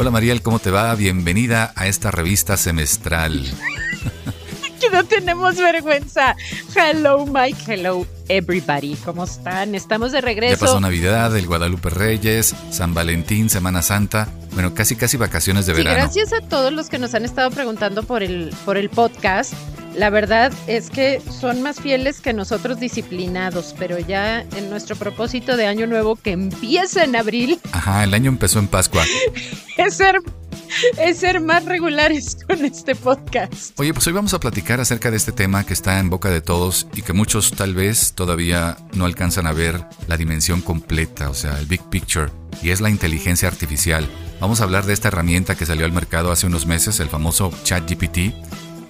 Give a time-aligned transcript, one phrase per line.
[0.00, 0.94] Hola Mariel, ¿cómo te va?
[0.94, 3.44] Bienvenida a esta revista semestral.
[4.80, 6.36] que no tenemos vergüenza.
[6.72, 8.94] Hello Mike, hello everybody.
[9.04, 9.74] ¿Cómo están?
[9.74, 10.54] Estamos de regreso.
[10.54, 14.28] Ya pasó Navidad, el Guadalupe Reyes, San Valentín, Semana Santa.
[14.52, 15.96] Bueno, casi casi vacaciones de verano.
[15.96, 19.52] Gracias a todos los que nos han estado preguntando por el, por el podcast.
[19.98, 25.56] La verdad es que son más fieles que nosotros disciplinados, pero ya en nuestro propósito
[25.56, 27.58] de año nuevo que empieza en abril.
[27.72, 29.02] Ajá, el año empezó en Pascua.
[29.76, 30.20] es ser
[30.98, 33.78] es ser más regulares con este podcast.
[33.80, 36.42] Oye, pues hoy vamos a platicar acerca de este tema que está en boca de
[36.42, 41.34] todos y que muchos tal vez todavía no alcanzan a ver la dimensión completa, o
[41.34, 42.30] sea, el big picture,
[42.62, 44.08] y es la inteligencia artificial.
[44.38, 47.52] Vamos a hablar de esta herramienta que salió al mercado hace unos meses, el famoso
[47.64, 48.32] ChatGPT.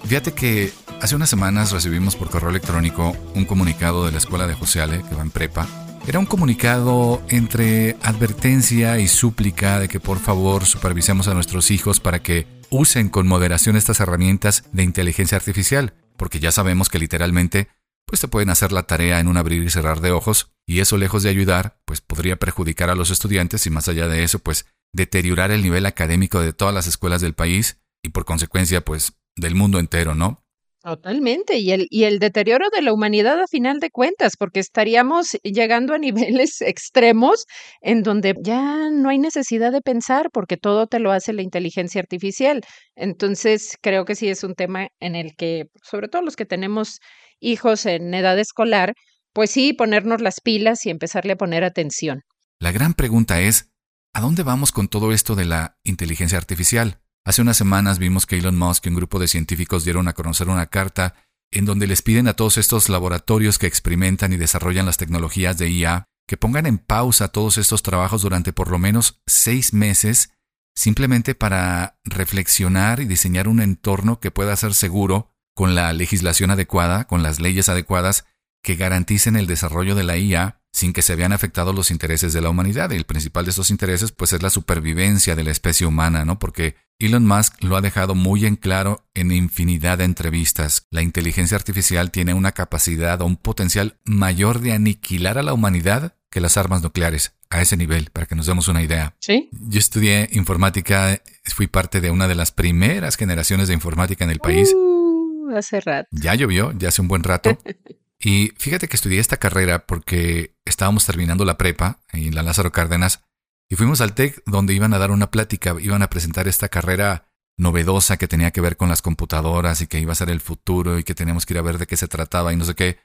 [0.05, 4.53] Fíjate que hace unas semanas recibimos por correo electrónico un comunicado de la escuela de
[4.53, 5.67] José Ale, que va en prepa,
[6.07, 11.99] era un comunicado entre advertencia y súplica de que por favor supervisemos a nuestros hijos
[11.99, 17.67] para que usen con moderación estas herramientas de inteligencia artificial, porque ya sabemos que literalmente
[18.05, 20.97] pues te pueden hacer la tarea en un abrir y cerrar de ojos, y eso
[20.97, 24.65] lejos de ayudar, pues podría perjudicar a los estudiantes y más allá de eso, pues
[24.93, 29.53] deteriorar el nivel académico de todas las escuelas del país y por consecuencia, pues del
[29.53, 30.43] mundo entero, ¿no?
[30.81, 35.37] Totalmente, y el, y el deterioro de la humanidad a final de cuentas, porque estaríamos
[35.43, 37.45] llegando a niveles extremos
[37.81, 41.99] en donde ya no hay necesidad de pensar porque todo te lo hace la inteligencia
[41.99, 42.61] artificial.
[42.95, 46.99] Entonces, creo que sí es un tema en el que, sobre todo los que tenemos
[47.41, 48.93] hijos en edad escolar,
[49.33, 52.21] pues sí, ponernos las pilas y empezarle a poner atención.
[52.57, 53.69] La gran pregunta es,
[54.13, 57.01] ¿a dónde vamos con todo esto de la inteligencia artificial?
[57.25, 60.49] Hace unas semanas vimos que Elon Musk y un grupo de científicos dieron a conocer
[60.49, 61.15] una carta
[61.51, 65.69] en donde les piden a todos estos laboratorios que experimentan y desarrollan las tecnologías de
[65.69, 70.31] IA que pongan en pausa todos estos trabajos durante por lo menos seis meses,
[70.75, 77.05] simplemente para reflexionar y diseñar un entorno que pueda ser seguro, con la legislación adecuada,
[77.05, 78.25] con las leyes adecuadas,
[78.61, 82.41] que garanticen el desarrollo de la IA sin que se vean afectados los intereses de
[82.41, 82.91] la humanidad.
[82.91, 86.39] Y el principal de esos intereses, pues, es la supervivencia de la especie humana, ¿no?
[86.39, 90.87] Porque Elon Musk lo ha dejado muy en claro en infinidad de entrevistas.
[90.89, 96.15] La inteligencia artificial tiene una capacidad o un potencial mayor de aniquilar a la humanidad
[96.29, 97.33] que las armas nucleares.
[97.49, 99.15] A ese nivel, para que nos demos una idea.
[99.19, 99.49] Sí.
[99.51, 104.39] Yo estudié informática, fui parte de una de las primeras generaciones de informática en el
[104.39, 104.71] país.
[104.75, 106.07] Uh, hace rato.
[106.11, 107.57] Ya llovió, ya hace un buen rato.
[108.21, 113.23] Y fíjate que estudié esta carrera porque estábamos terminando la prepa en la Lázaro Cárdenas
[113.69, 117.29] y fuimos al TEC donde iban a dar una plática, iban a presentar esta carrera
[117.55, 120.99] novedosa que tenía que ver con las computadoras y que iba a ser el futuro
[120.99, 122.99] y que teníamos que ir a ver de qué se trataba y no sé qué.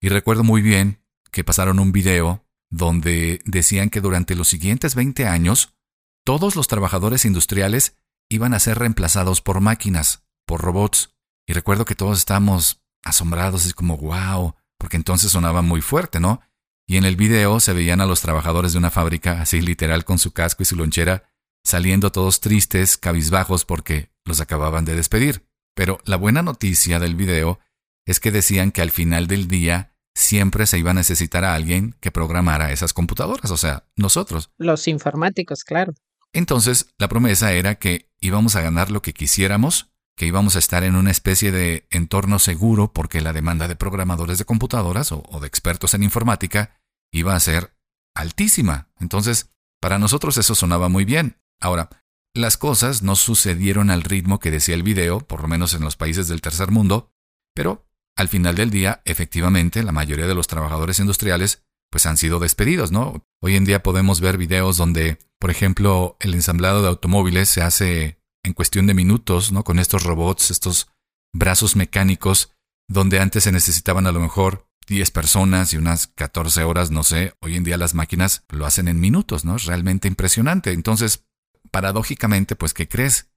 [0.00, 5.26] Y recuerdo muy bien que pasaron un video donde decían que durante los siguientes 20
[5.26, 5.74] años
[6.24, 7.96] todos los trabajadores industriales
[8.28, 11.14] iban a ser reemplazados por máquinas, por robots.
[11.46, 16.40] Y recuerdo que todos estábamos asombrados, y como wow, porque entonces sonaba muy fuerte, ¿no?
[16.86, 20.18] Y en el video se veían a los trabajadores de una fábrica, así literal con
[20.18, 21.24] su casco y su lonchera,
[21.64, 25.46] saliendo todos tristes, cabizbajos porque los acababan de despedir.
[25.74, 27.60] Pero la buena noticia del video
[28.06, 31.94] es que decían que al final del día siempre se iba a necesitar a alguien
[32.00, 34.50] que programara esas computadoras, o sea, nosotros.
[34.56, 35.92] Los informáticos, claro.
[36.32, 39.87] Entonces, la promesa era que íbamos a ganar lo que quisiéramos
[40.18, 44.36] que íbamos a estar en una especie de entorno seguro porque la demanda de programadores
[44.36, 47.72] de computadoras o, de expertos en informática iba a ser
[48.16, 48.90] altísima.
[48.98, 51.40] Entonces, para nosotros eso sonaba muy bien.
[51.60, 51.88] Ahora,
[52.34, 55.96] las cosas no sucedieron al ritmo que decía el video, por lo menos en los
[55.96, 57.12] países del tercer mundo,
[57.54, 62.40] pero al final del día, efectivamente, la mayoría de los trabajadores industriales pues han sido
[62.40, 63.24] despedidos, ¿no?
[63.40, 68.17] Hoy en día podemos ver videos donde, por ejemplo, el ensamblado de automóviles se hace
[68.48, 69.62] en cuestión de minutos, ¿no?
[69.62, 70.88] Con estos robots, estos
[71.32, 72.50] brazos mecánicos,
[72.88, 77.34] donde antes se necesitaban a lo mejor 10 personas y unas 14 horas, no sé,
[77.40, 79.56] hoy en día las máquinas lo hacen en minutos, ¿no?
[79.56, 80.72] Es realmente impresionante.
[80.72, 81.26] Entonces,
[81.70, 83.30] paradójicamente, pues, ¿qué crees?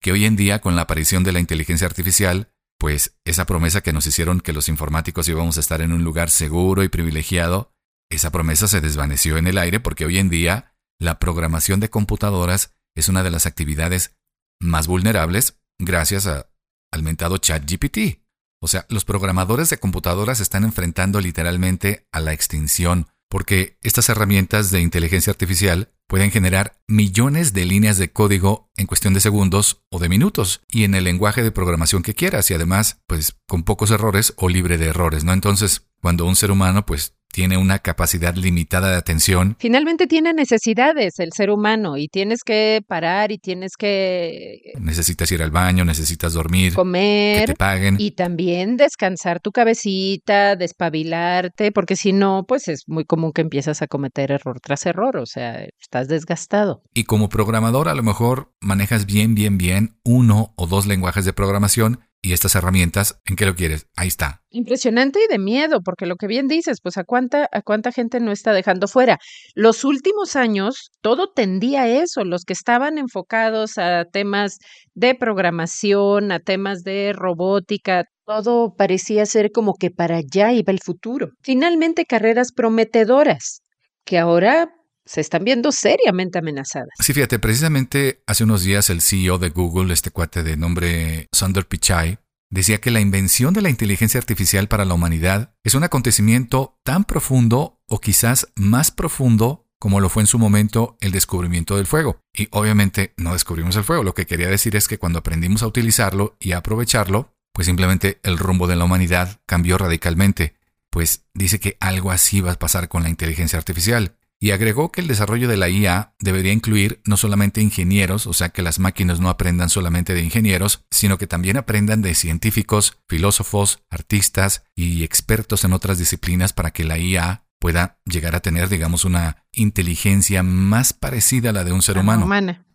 [0.00, 3.92] Que hoy en día, con la aparición de la inteligencia artificial, pues esa promesa que
[3.92, 7.72] nos hicieron que los informáticos íbamos a estar en un lugar seguro y privilegiado,
[8.10, 12.74] esa promesa se desvaneció en el aire porque hoy en día la programación de computadoras
[12.94, 14.17] es una de las actividades
[14.60, 16.50] más vulnerables gracias a,
[16.92, 18.22] al mentado ChatGPT.
[18.60, 24.70] O sea, los programadores de computadoras están enfrentando literalmente a la extinción porque estas herramientas
[24.70, 29.98] de inteligencia artificial pueden generar millones de líneas de código en cuestión de segundos o
[29.98, 33.90] de minutos y en el lenguaje de programación que quieras y además, pues con pocos
[33.90, 35.34] errores o libre de errores, ¿no?
[35.34, 39.56] Entonces, cuando un ser humano pues tiene una capacidad limitada de atención.
[39.58, 44.72] Finalmente tiene necesidades el ser humano y tienes que parar y tienes que...
[44.80, 47.96] Necesitas ir al baño, necesitas dormir, comer, que te paguen.
[47.98, 53.82] Y también descansar tu cabecita, despabilarte, porque si no, pues es muy común que empiezas
[53.82, 56.82] a cometer error tras error, o sea, estás desgastado.
[56.94, 61.32] Y como programador a lo mejor manejas bien, bien, bien uno o dos lenguajes de
[61.32, 63.86] programación y estas herramientas, ¿en qué lo quieres?
[63.96, 64.42] Ahí está.
[64.50, 68.18] Impresionante y de miedo, porque lo que bien dices, pues a cuánta, a cuánta gente
[68.20, 69.18] no está dejando fuera.
[69.54, 74.58] Los últimos años todo tendía a eso, los que estaban enfocados a temas
[74.94, 80.80] de programación, a temas de robótica, todo parecía ser como que para allá iba el
[80.80, 81.30] futuro.
[81.42, 83.62] Finalmente carreras prometedoras,
[84.04, 84.70] que ahora
[85.08, 86.90] se están viendo seriamente amenazadas.
[87.00, 91.66] Sí, fíjate, precisamente hace unos días el CEO de Google, este cuate de nombre Sundar
[91.66, 92.18] Pichai,
[92.50, 97.04] decía que la invención de la inteligencia artificial para la humanidad es un acontecimiento tan
[97.04, 102.20] profundo o quizás más profundo como lo fue en su momento el descubrimiento del fuego.
[102.34, 105.68] Y obviamente no descubrimos el fuego, lo que quería decir es que cuando aprendimos a
[105.68, 110.54] utilizarlo y a aprovecharlo, pues simplemente el rumbo de la humanidad cambió radicalmente.
[110.90, 115.00] Pues dice que algo así va a pasar con la inteligencia artificial y agregó que
[115.00, 119.20] el desarrollo de la IA debería incluir no solamente ingenieros, o sea que las máquinas
[119.20, 125.64] no aprendan solamente de ingenieros, sino que también aprendan de científicos, filósofos, artistas y expertos
[125.64, 130.92] en otras disciplinas para que la IA pueda llegar a tener, digamos, una inteligencia más
[130.92, 132.28] parecida a la de un ser humano.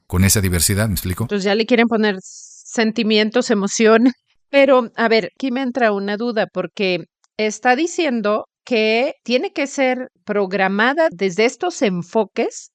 [0.08, 1.24] Con esa diversidad, ¿me explico?
[1.24, 4.12] Entonces ya le quieren poner sentimientos, emoción.
[4.50, 7.06] Pero, a ver, aquí me entra una duda, porque
[7.38, 12.72] está diciendo que tiene que ser programada desde estos enfoques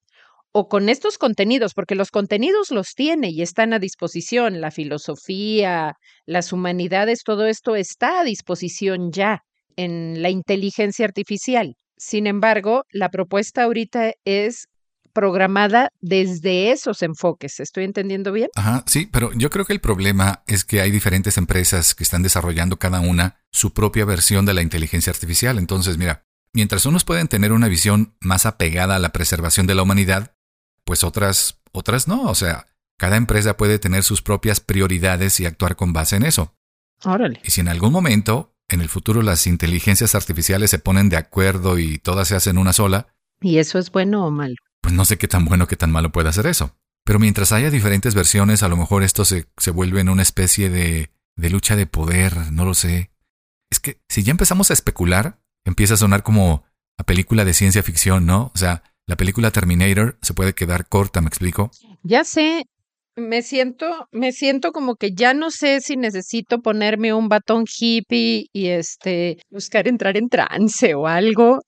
[0.52, 5.94] o con estos contenidos, porque los contenidos los tiene y están a disposición, la filosofía,
[6.26, 9.40] las humanidades, todo esto está a disposición ya
[9.76, 11.75] en la inteligencia artificial.
[11.96, 14.69] Sin embargo, la propuesta ahorita es
[15.19, 17.59] programada desde esos enfoques.
[17.59, 18.50] ¿Estoy entendiendo bien?
[18.55, 22.23] Ajá, sí, pero yo creo que el problema es que hay diferentes empresas que están
[22.23, 25.59] desarrollando cada una su propia versión de la inteligencia artificial.
[25.59, 26.23] Entonces, mira,
[26.53, 30.37] mientras unos pueden tener una visión más apegada a la preservación de la humanidad,
[30.85, 32.23] pues otras, otras no.
[32.31, 36.55] O sea, cada empresa puede tener sus propias prioridades y actuar con base en eso.
[37.03, 37.41] Órale.
[37.43, 41.76] Y si en algún momento, en el futuro, las inteligencias artificiales se ponen de acuerdo
[41.81, 43.09] y todas se hacen una sola.
[43.41, 44.55] ¿Y eso es bueno o malo?
[44.88, 46.75] Pues no sé qué tan bueno, qué tan malo puede hacer eso.
[47.05, 50.70] Pero mientras haya diferentes versiones, a lo mejor esto se, se vuelve en una especie
[50.70, 53.11] de, de lucha de poder, no lo sé.
[53.70, 56.64] Es que si ya empezamos a especular, empieza a sonar como
[56.96, 58.50] a película de ciencia ficción, ¿no?
[58.55, 61.70] O sea, la película Terminator se puede quedar corta, ¿me explico?
[62.02, 62.64] Ya sé,
[63.14, 68.46] me siento, me siento como que ya no sé si necesito ponerme un batón hippie
[68.55, 71.61] y este buscar entrar en trance o algo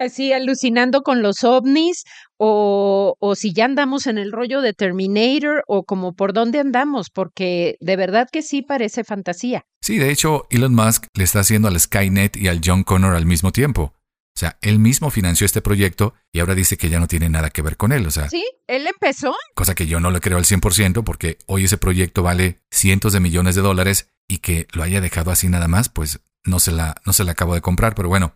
[0.00, 2.04] así alucinando con los ovnis
[2.36, 7.10] o, o, si ya andamos en el rollo de Terminator o como por dónde andamos,
[7.10, 9.64] porque de verdad que sí parece fantasía.
[9.82, 13.26] Sí, de hecho, Elon Musk le está haciendo al Skynet y al John Connor al
[13.26, 13.94] mismo tiempo.
[14.36, 17.50] O sea, él mismo financió este proyecto y ahora dice que ya no tiene nada
[17.50, 18.06] que ver con él.
[18.06, 19.34] O sea, sí, él empezó.
[19.54, 23.20] Cosa que yo no le creo al 100% porque hoy ese proyecto vale cientos de
[23.20, 26.94] millones de dólares y que lo haya dejado así nada más, pues no se la,
[27.04, 27.94] no se la acabo de comprar.
[27.94, 28.34] Pero bueno,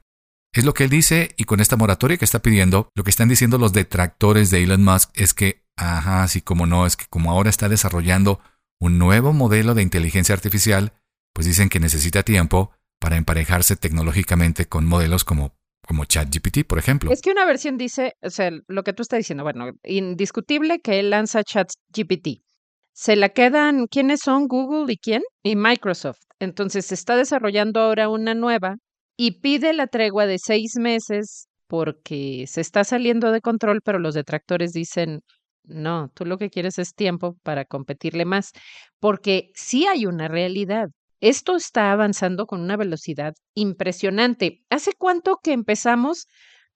[0.54, 3.28] es lo que él dice y con esta moratoria que está pidiendo, lo que están
[3.28, 7.32] diciendo los detractores de Elon Musk es que, ajá, así como no, es que como
[7.32, 8.40] ahora está desarrollando
[8.80, 10.92] un nuevo modelo de inteligencia artificial,
[11.32, 15.56] pues dicen que necesita tiempo para emparejarse tecnológicamente con modelos como,
[15.86, 17.10] como ChatGPT, por ejemplo.
[17.12, 21.00] Es que una versión dice, o sea, lo que tú estás diciendo, bueno, indiscutible que
[21.00, 22.44] él lanza ChatGPT.
[22.92, 24.46] Se la quedan, ¿quiénes son?
[24.46, 25.22] Google y quién?
[25.42, 26.20] Y Microsoft.
[26.38, 28.76] Entonces se está desarrollando ahora una nueva
[29.16, 34.14] y pide la tregua de seis meses porque se está saliendo de control, pero los
[34.14, 35.20] detractores dicen,
[35.64, 38.52] no, tú lo que quieres es tiempo para competirle más,
[39.00, 40.88] porque sí hay una realidad.
[41.20, 44.62] Esto está avanzando con una velocidad impresionante.
[44.68, 46.26] ¿Hace cuánto que empezamos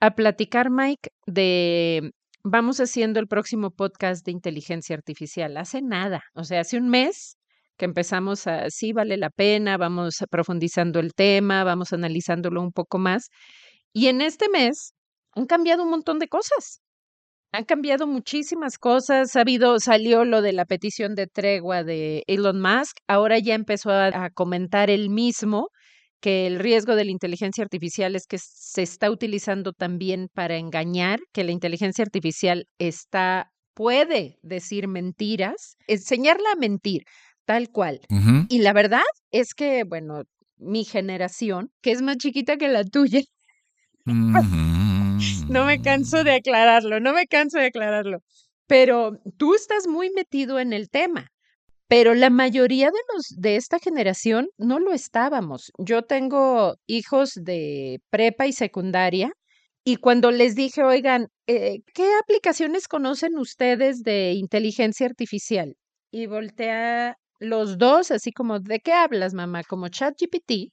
[0.01, 2.13] a platicar, Mike, de
[2.45, 5.57] vamos haciendo el próximo podcast de inteligencia artificial?
[5.57, 7.38] Hace nada, o sea, hace un mes
[7.79, 12.99] que empezamos a, sí, vale la pena, vamos profundizando el tema, vamos analizándolo un poco
[12.99, 13.29] más.
[13.93, 14.93] Y en este mes
[15.35, 16.81] han cambiado un montón de cosas.
[17.53, 19.35] Han cambiado muchísimas cosas.
[19.37, 22.99] Ha habido, salió lo de la petición de tregua de Elon Musk.
[23.07, 25.69] Ahora ya empezó a, comentar él mismo
[26.21, 31.21] que el riesgo de la inteligencia artificial es que se está utilizando también para engañar,
[31.33, 37.03] que la inteligencia artificial está puede decir mentiras, enseñarla a mentir,
[37.49, 38.03] tal cual.
[38.51, 40.25] Y la verdad es que, bueno,
[40.59, 43.23] mi generación, que es más chiquita que la tuya,
[44.05, 48.19] no me canso de aclararlo, no me canso de aclararlo.
[48.67, 51.29] Pero tú estás muy metido en el tema.
[51.87, 55.73] Pero la mayoría de los de esta generación no lo estábamos.
[55.79, 59.33] Yo tengo hijos de prepa y secundaria
[59.85, 65.77] y cuando les dije, oigan, eh, ¿qué aplicaciones conocen ustedes de inteligencia artificial?
[66.11, 69.63] Y voltea los dos así como, ¿de qué hablas, mamá?
[69.65, 70.73] Como ChatGPT.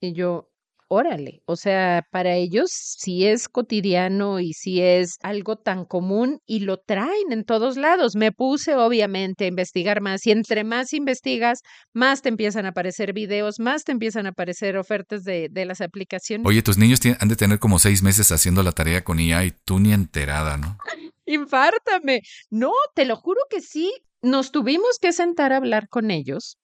[0.00, 0.50] Y yo,
[0.88, 6.60] órale, o sea, para ellos sí es cotidiano y sí es algo tan común y
[6.60, 8.16] lo traen en todos lados.
[8.16, 11.60] Me puse obviamente a investigar más y entre más investigas,
[11.92, 15.80] más te empiezan a aparecer videos, más te empiezan a aparecer ofertas de, de las
[15.80, 16.46] aplicaciones.
[16.46, 19.52] Oye, tus niños han de tener como seis meses haciendo la tarea con IA y
[19.64, 20.78] tú ni enterada, ¿no?
[21.26, 22.20] Infártame.
[22.50, 23.92] No, te lo juro que sí.
[24.24, 26.56] Nos tuvimos que sentar a hablar con ellos,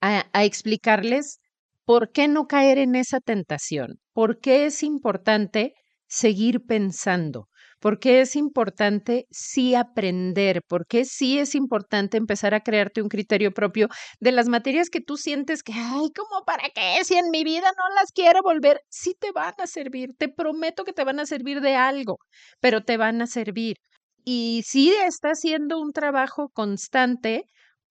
[0.00, 1.40] a, explicarles
[1.84, 3.98] ¿por qué no caer en esa tentación?
[4.12, 5.74] ¿Por qué es importante
[6.06, 7.48] seguir pensando?
[7.80, 10.62] ¿Por qué es importante sí aprender?
[10.68, 13.88] ¿Por qué sí es importante empezar a crearte un criterio propio
[14.20, 17.04] de las materias que tú sientes que, ay, ¿cómo para qué?
[17.04, 20.84] Si en mi vida no las quiero volver, sí te van a servir, te prometo
[20.84, 22.18] que te van a servir de algo,
[22.60, 23.76] pero te van a servir.
[24.24, 27.44] Y sí está haciendo un trabajo constante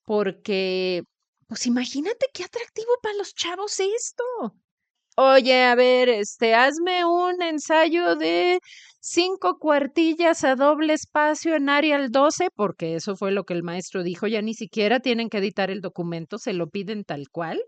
[0.05, 1.03] porque
[1.47, 4.23] pues imagínate qué atractivo para los chavos esto.
[5.19, 8.59] Oye, a ver, este, hazme un ensayo de
[8.99, 14.03] cinco cuartillas a doble espacio en Arial 12, porque eso fue lo que el maestro
[14.03, 17.59] dijo, ya ni siquiera tienen que editar el documento, se lo piden tal cual,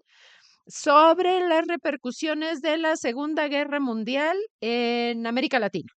[0.67, 5.91] sobre las repercusiones de la Segunda Guerra Mundial en América Latina.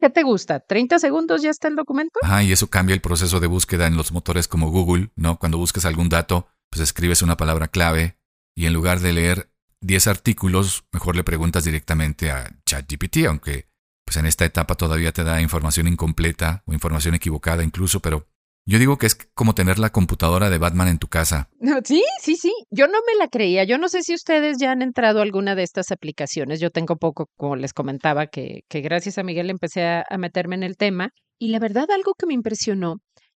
[0.00, 0.64] ¿Qué te gusta?
[0.64, 2.20] ¿30 segundos ya está el documento?
[2.22, 5.38] Ah, y eso cambia el proceso de búsqueda en los motores como Google, ¿no?
[5.38, 8.16] Cuando buscas algún dato, pues escribes una palabra clave
[8.54, 9.50] y en lugar de leer
[9.80, 13.68] 10 artículos, mejor le preguntas directamente a ChatGPT, aunque
[14.04, 18.28] pues en esta etapa todavía te da información incompleta o información equivocada incluso, pero
[18.68, 21.48] yo digo que es como tener la computadora de Batman en tu casa.
[21.84, 22.52] Sí, sí, sí.
[22.70, 23.64] Yo no me la creía.
[23.64, 26.60] Yo no sé si ustedes ya han entrado a alguna de estas aplicaciones.
[26.60, 30.76] Yo tengo poco, como les comentaba, que, gracias a Miguel empecé a, meterme en el
[30.76, 31.12] tema.
[31.38, 32.96] Y la verdad, algo que me impresionó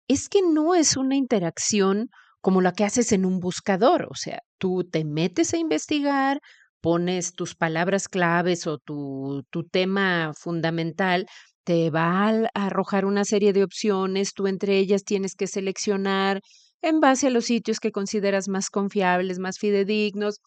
[0.09, 2.09] es que no es una interacción
[2.41, 4.07] como la que haces en un buscador.
[4.11, 6.41] O sea, tú te metes a investigar,
[6.81, 11.25] pones tus palabras claves o tu tema fundamental,
[11.63, 16.41] te va a arrojar una serie de opciones, tú entre ellas tienes que seleccionar
[16.81, 20.39] en base a los sitios que consideras más confiables, más fidedignos,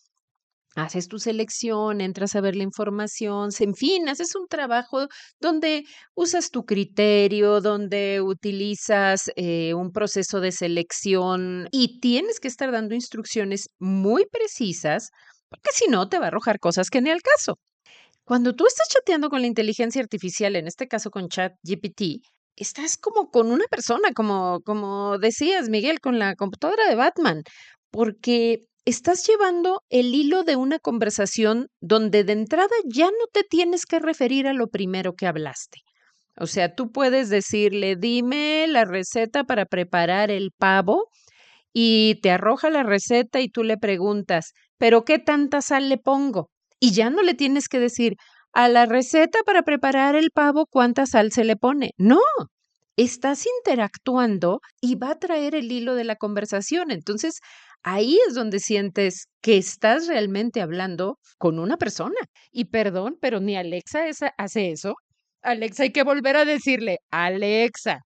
[0.77, 5.07] haces tu selección, entras a ver la información, en fin, haces un trabajo
[5.41, 12.73] donde usas tu criterio, donde utilizas eh, un proceso de selección y tienes que estar
[12.73, 15.11] dando instrucciones muy precisas,
[15.49, 17.59] porque si no te va a arrojar cosas que ni al caso.
[18.25, 22.25] Cuando tú estás chateando con la inteligencia artificial, en este caso con ChatGPT,
[22.57, 27.43] estás como con una persona, como, como decías, Miguel, con la computadora de Batman,
[27.91, 33.85] porque estás llevando el hilo de una conversación donde de entrada ya no te tienes
[33.87, 35.81] que referir a lo primero que hablaste.
[36.37, 41.09] O sea, tú puedes decirle, dime la receta para preparar el pavo
[41.75, 46.51] y te arroja la receta y tú le preguntas, pero ¿qué tanta sal le pongo?
[46.81, 48.17] Y ya no le tienes que decir,
[48.53, 51.91] a la receta para preparar el pavo, ¿cuánta sal se le pone?
[51.99, 52.21] No,
[52.97, 56.91] estás interactuando y va a traer el hilo de la conversación.
[56.91, 57.41] Entonces,
[57.83, 62.17] ahí es donde sientes que estás realmente hablando con una persona.
[62.53, 64.05] Y perdón, pero ni Alexa
[64.39, 64.95] hace eso.
[65.43, 68.01] Alexa, hay que volver a decirle, Alexa,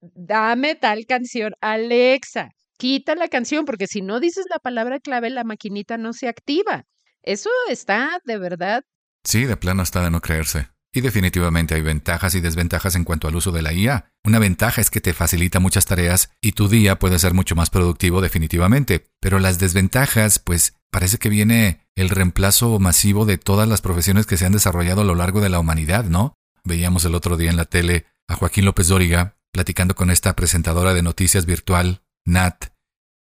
[0.00, 5.44] dame tal canción, Alexa, quita la canción, porque si no dices la palabra clave, la
[5.44, 6.84] maquinita no se activa.
[7.24, 8.84] Eso está de verdad.
[9.24, 10.68] Sí, de plano está de no creerse.
[10.92, 14.12] Y definitivamente hay ventajas y desventajas en cuanto al uso de la IA.
[14.24, 17.68] Una ventaja es que te facilita muchas tareas y tu día puede ser mucho más
[17.68, 19.06] productivo definitivamente.
[19.20, 24.36] Pero las desventajas, pues parece que viene el reemplazo masivo de todas las profesiones que
[24.36, 26.34] se han desarrollado a lo largo de la humanidad, ¿no?
[26.62, 30.94] Veíamos el otro día en la tele a Joaquín López Dóriga platicando con esta presentadora
[30.94, 32.66] de noticias virtual, Nat,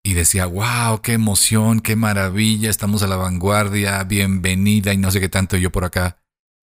[0.05, 5.19] y decía, wow, qué emoción, qué maravilla, estamos a la vanguardia, bienvenida y no sé
[5.19, 6.19] qué tanto yo por acá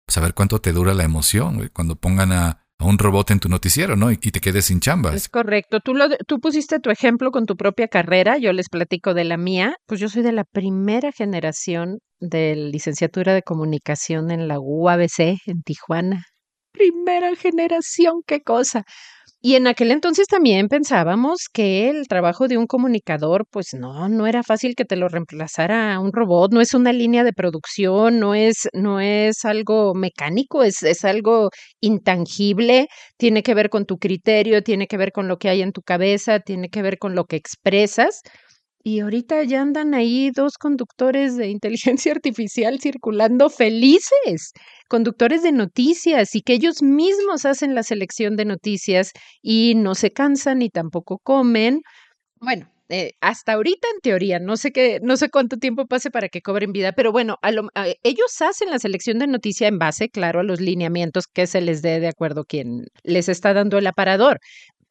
[0.06, 4.10] saber cuánto te dura la emoción cuando pongan a, un robot en tu noticiero, ¿no?
[4.10, 5.14] Y, te quedes sin chambas.
[5.14, 5.78] Es correcto.
[5.78, 9.36] Tú, lo, tú pusiste tu ejemplo con tu propia carrera, yo les platico de la
[9.36, 9.76] mía.
[9.86, 15.62] Pues yo soy de la primera generación de licenciatura de comunicación en la UABC en
[15.64, 16.24] Tijuana.
[16.72, 18.82] Primera generación, qué cosa.
[19.44, 24.28] Y en aquel entonces también pensábamos que el trabajo de un comunicador, pues no, no
[24.28, 28.36] era fácil que te lo reemplazara un robot, no es una línea de producción, no
[28.36, 34.62] es, no es algo mecánico, es, es algo intangible, tiene que ver con tu criterio,
[34.62, 37.24] tiene que ver con lo que hay en tu cabeza, tiene que ver con lo
[37.24, 38.20] que expresas.
[38.84, 44.52] Y ahorita ya andan ahí dos conductores de inteligencia artificial circulando felices,
[44.92, 50.12] conductores de noticias y que ellos mismos hacen la selección de noticias y no se
[50.12, 51.80] cansan ni tampoco comen.
[52.38, 56.28] Bueno, eh, hasta ahorita en teoría, no sé qué, no sé cuánto tiempo pase para
[56.28, 57.38] que cobren vida, pero bueno,
[58.02, 61.80] ellos hacen la selección de noticia en base, claro, a los lineamientos que se les
[61.80, 64.40] dé de acuerdo quien les está dando el aparador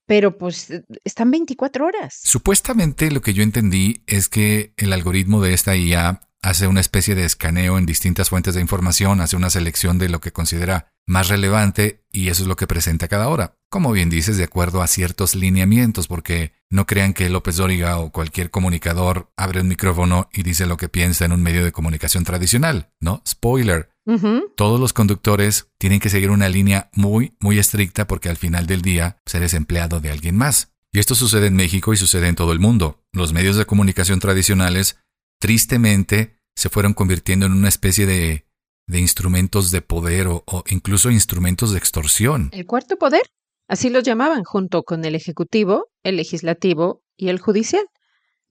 [0.08, 2.20] pero pues eh, están 24 horas.
[2.22, 7.16] Supuestamente lo que yo entendí es que el algoritmo de esta IA hace una especie
[7.16, 11.30] de escaneo en distintas fuentes de información, hace una selección de lo que considera más
[11.30, 13.56] relevante y eso es lo que presenta cada hora.
[13.70, 18.12] Como bien dices, de acuerdo a ciertos lineamientos, porque no crean que López Dóriga o
[18.12, 22.24] cualquier comunicador abre un micrófono y dice lo que piensa en un medio de comunicación
[22.24, 23.22] tradicional, ¿no?
[23.28, 23.90] Spoiler.
[24.58, 28.82] Todos los conductores tienen que seguir una línea muy, muy estricta porque al final del
[28.82, 30.74] día eres empleado de alguien más.
[30.92, 33.00] Y esto sucede en México y sucede en todo el mundo.
[33.14, 34.98] Los medios de comunicación tradicionales,
[35.42, 38.46] tristemente, se fueron convirtiendo en una especie de,
[38.88, 42.50] de instrumentos de poder o, o incluso instrumentos de extorsión.
[42.54, 43.24] El cuarto poder,
[43.68, 47.86] así los llamaban, junto con el Ejecutivo, el Legislativo y el Judicial.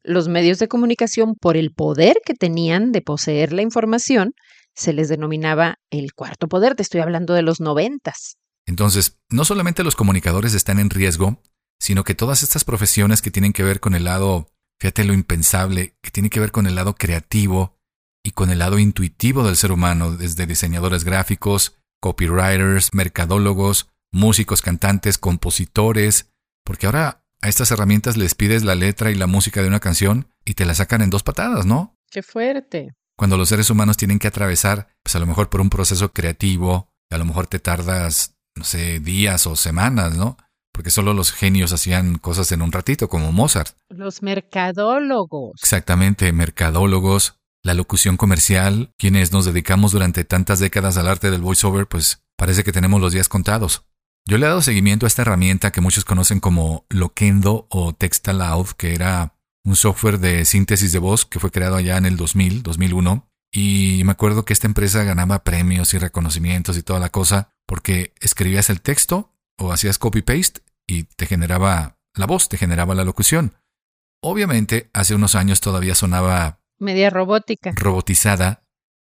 [0.03, 4.33] Los medios de comunicación, por el poder que tenían de poseer la información,
[4.75, 6.75] se les denominaba el cuarto poder.
[6.75, 8.37] Te estoy hablando de los noventas.
[8.67, 11.41] Entonces, no solamente los comunicadores están en riesgo,
[11.79, 14.49] sino que todas estas profesiones que tienen que ver con el lado,
[14.81, 17.79] fíjate lo impensable, que tiene que ver con el lado creativo
[18.25, 25.19] y con el lado intuitivo del ser humano, desde diseñadores gráficos, copywriters, mercadólogos, músicos, cantantes,
[25.19, 26.33] compositores,
[26.65, 30.29] porque ahora a estas herramientas les pides la letra y la música de una canción
[30.45, 31.97] y te la sacan en dos patadas, ¿no?
[32.11, 35.69] Qué fuerte cuando los seres humanos tienen que atravesar, pues a lo mejor por un
[35.69, 40.39] proceso creativo, a lo mejor te tardas, no sé, días o semanas, ¿no?
[40.73, 43.77] Porque solo los genios hacían cosas en un ratito, como Mozart.
[44.01, 45.61] Los mercadólogos.
[45.63, 51.87] Exactamente, mercadólogos, la locución comercial, quienes nos dedicamos durante tantas décadas al arte del voiceover,
[51.87, 53.85] pues parece que tenemos los días contados.
[54.27, 58.69] Yo le he dado seguimiento a esta herramienta que muchos conocen como Loquendo o Textaloud,
[58.69, 59.37] que era
[59.67, 63.29] un software de síntesis de voz que fue creado allá en el 2000, 2001.
[63.53, 68.15] Y me acuerdo que esta empresa ganaba premios y reconocimientos y toda la cosa porque
[68.19, 73.61] escribías el texto o hacías copy-paste y te generaba la voz, te generaba la locución.
[74.21, 76.61] Obviamente, hace unos años todavía sonaba...
[76.79, 77.73] Media robótica.
[77.75, 78.65] Robotizada,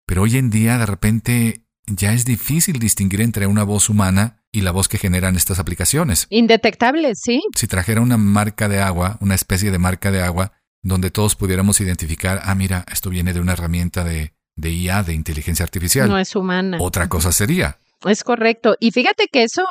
[0.06, 4.60] pero hoy en día de repente ya es difícil distinguir entre una voz humana y
[4.60, 6.26] la voz que generan estas aplicaciones.
[6.28, 7.42] Indetectable, sí.
[7.56, 11.80] Si trajera una marca de agua, una especie de marca de agua, donde todos pudiéramos
[11.80, 16.08] identificar, ah, mira, esto viene de una herramienta de, de IA, de inteligencia artificial.
[16.08, 16.78] No es humana.
[16.80, 17.78] Otra cosa sería.
[18.04, 18.76] Es correcto.
[18.80, 19.64] Y fíjate que eso,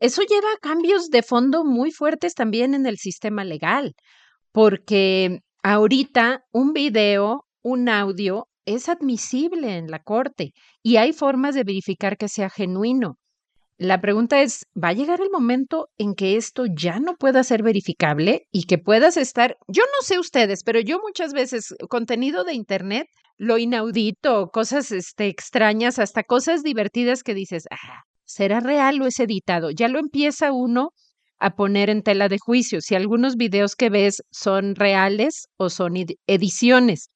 [0.00, 3.94] eso lleva a cambios de fondo muy fuertes también en el sistema legal,
[4.54, 11.64] porque ahorita un video, un audio, es admisible en la corte y hay formas de
[11.64, 13.18] verificar que sea genuino.
[13.78, 17.64] La pregunta es, ¿va a llegar el momento en que esto ya no pueda ser
[17.64, 22.54] verificable y que puedas estar, yo no sé ustedes, pero yo muchas veces contenido de
[22.54, 29.06] internet, lo inaudito, cosas este, extrañas, hasta cosas divertidas que dices, ah, ¿será real o
[29.06, 29.72] es editado?
[29.72, 30.90] Ya lo empieza uno
[31.44, 35.94] a poner en tela de juicio si algunos videos que ves son reales o son
[36.26, 37.10] ediciones.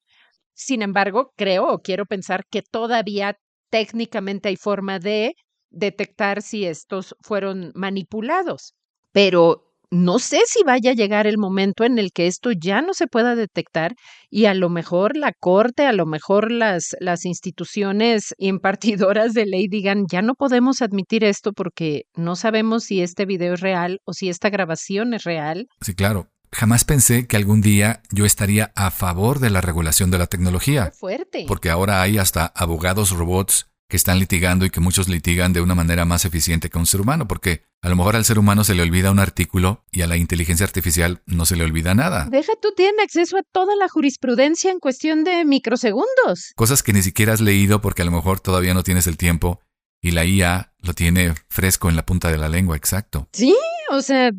[0.53, 3.37] Sin embargo, creo o quiero pensar que todavía
[3.71, 5.33] técnicamente hay forma de
[5.71, 8.75] detectar si estos fueron manipulados.
[9.11, 12.93] Pero no sé si vaya a llegar el momento en el que esto ya no
[12.93, 13.95] se pueda detectar
[14.29, 19.67] y a lo mejor la corte, a lo mejor las, las instituciones impartidoras de ley
[19.67, 24.13] digan, ya no podemos admitir esto porque no sabemos si este video es real o
[24.13, 25.67] si esta grabación es real.
[25.81, 26.27] Sí, claro.
[26.51, 30.91] Jamás pensé que algún día yo estaría a favor de la regulación de la tecnología.
[30.91, 31.45] fuerte.
[31.47, 35.73] Porque ahora hay hasta abogados robots que están litigando y que muchos litigan de una
[35.73, 38.75] manera más eficiente que un ser humano, porque a lo mejor al ser humano se
[38.75, 42.27] le olvida un artículo y a la inteligencia artificial no se le olvida nada.
[42.29, 46.53] Deja tú, tiene acceso a toda la jurisprudencia en cuestión de microsegundos.
[46.55, 49.59] Cosas que ni siquiera has leído porque a lo mejor todavía no tienes el tiempo
[50.01, 53.27] y la IA lo tiene fresco en la punta de la lengua, exacto.
[53.33, 53.55] Sí,
[53.89, 54.29] o sea,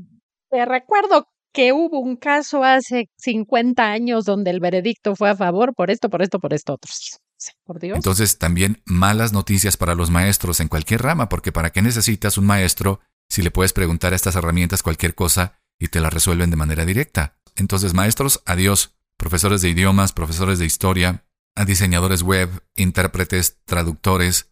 [0.49, 5.75] te recuerdo que hubo un caso hace 50 años donde el veredicto fue a favor
[5.75, 7.19] por esto, por esto, por esto, otros.
[7.65, 7.97] Por Dios.
[7.97, 12.47] Entonces, también malas noticias para los maestros en cualquier rama, porque ¿para qué necesitas un
[12.47, 13.01] maestro
[13.31, 16.85] si le puedes preguntar a estas herramientas cualquier cosa y te la resuelven de manera
[16.85, 17.39] directa.
[17.57, 18.95] Entonces, maestros, adiós.
[19.17, 21.25] Profesores de idiomas, profesores de historia,
[21.67, 24.51] diseñadores web, intérpretes, traductores.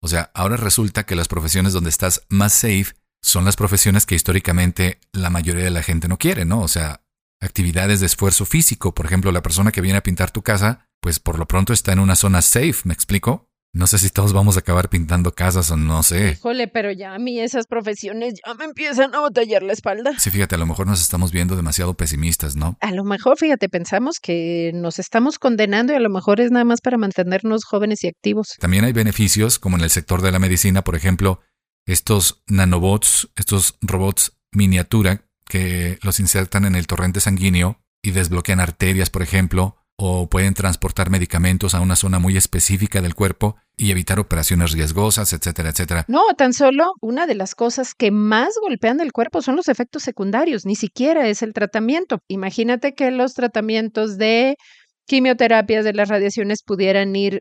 [0.00, 4.14] O sea, ahora resulta que las profesiones donde estás más safe son las profesiones que
[4.14, 6.60] históricamente la mayoría de la gente no quiere, ¿no?
[6.60, 7.03] O sea,
[7.44, 8.94] actividades de esfuerzo físico.
[8.94, 11.92] Por ejemplo, la persona que viene a pintar tu casa, pues por lo pronto está
[11.92, 13.48] en una zona safe, ¿me explico?
[13.76, 16.38] No sé si todos vamos a acabar pintando casas o no sé.
[16.38, 20.12] Híjole, pero ya a mí esas profesiones ya me empiezan a batallar la espalda.
[20.16, 22.78] Sí, fíjate, a lo mejor nos estamos viendo demasiado pesimistas, ¿no?
[22.80, 26.64] A lo mejor, fíjate, pensamos que nos estamos condenando y a lo mejor es nada
[26.64, 28.54] más para mantenernos jóvenes y activos.
[28.60, 31.40] También hay beneficios, como en el sector de la medicina, por ejemplo,
[31.84, 39.10] estos nanobots, estos robots miniatura que los insertan en el torrente sanguíneo y desbloquean arterias,
[39.10, 44.18] por ejemplo, o pueden transportar medicamentos a una zona muy específica del cuerpo y evitar
[44.18, 46.04] operaciones riesgosas, etcétera, etcétera.
[46.08, 50.02] No, tan solo una de las cosas que más golpean el cuerpo son los efectos
[50.02, 52.18] secundarios, ni siquiera es el tratamiento.
[52.28, 54.56] Imagínate que los tratamientos de
[55.06, 57.40] quimioterapias de las radiaciones pudieran ir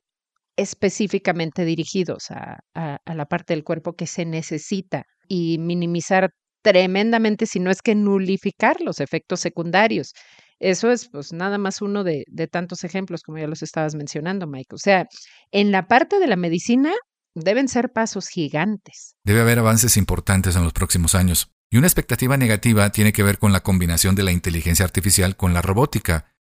[0.55, 6.29] específicamente dirigidos a, a la parte del cuerpo que se necesita y minimizar
[6.63, 10.13] tremendamente, si no es que nulificar los efectos secundarios.
[10.59, 14.73] Eso es pues nada más uno de, tantos ejemplos como ya los estabas mencionando, Mike.
[14.73, 15.07] O sea,
[15.51, 16.93] en la parte de la medicina
[17.35, 19.15] deben ser pasos gigantes.
[19.25, 21.51] Debe haber avances importantes en los próximos años.
[21.69, 25.53] Y una expectativa negativa tiene que ver con la combinación de la inteligencia artificial con
[25.53, 26.33] la robótica.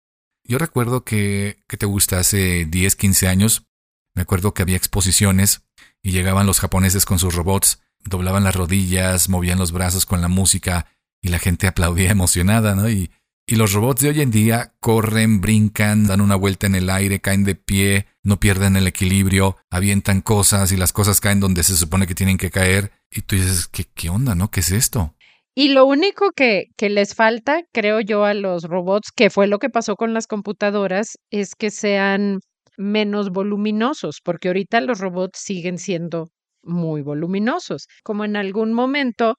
[0.44, 3.66] Yo recuerdo que, que te gusta hace 10, 15 años,
[4.14, 5.64] me acuerdo que había exposiciones
[6.00, 10.28] y llegaban los japoneses con sus robots, doblaban las rodillas, movían los brazos con la
[10.28, 10.86] música
[11.20, 12.90] y la gente aplaudía emocionada, ¿no?
[12.90, 13.10] Y,
[13.48, 17.44] los robots de hoy en día corren, brincan, dan una vuelta en el aire, caen
[17.44, 22.06] de pie, no pierden el equilibrio, avientan cosas y las cosas caen donde se supone
[22.06, 22.92] que tienen que caer.
[23.10, 24.50] Y tú dices, ¿qué, qué onda, no?
[24.50, 25.14] ¿Qué es esto?
[25.54, 29.58] Y lo único que, que les falta, creo yo, a los robots, que fue lo
[29.58, 32.38] que pasó con las computadoras, es que sean
[32.78, 36.28] menos voluminosos, porque ahorita los robots siguen siendo
[36.62, 37.88] muy voluminosos.
[38.04, 39.36] Como en algún momento